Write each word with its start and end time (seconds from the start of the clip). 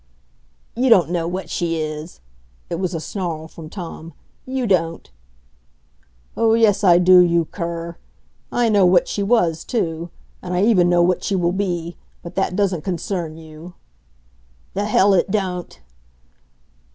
"You 0.75 0.89
don't 0.89 1.11
know 1.11 1.27
what 1.27 1.47
she 1.51 1.79
is." 1.79 2.21
It 2.71 2.79
was 2.79 2.95
a 2.95 2.99
snarl 2.99 3.47
from 3.47 3.69
Tom. 3.69 4.15
"You 4.47 4.65
don't" 4.65 5.07
"Oh, 6.35 6.55
yes, 6.55 6.83
I 6.83 6.97
do; 6.97 7.19
you 7.19 7.45
cur! 7.45 7.97
I 8.51 8.67
know 8.67 8.83
what 8.83 9.07
she 9.07 9.21
was, 9.21 9.63
too. 9.63 10.09
And 10.41 10.55
I 10.55 10.63
even 10.63 10.89
know 10.89 11.03
what 11.03 11.23
she 11.23 11.35
will 11.35 11.51
be; 11.51 11.97
but 12.23 12.33
that 12.33 12.55
doesn't 12.55 12.81
concern 12.83 13.37
you." 13.37 13.75
"The 14.73 14.85
hell 14.85 15.13
it 15.13 15.29
don't!" 15.29 15.79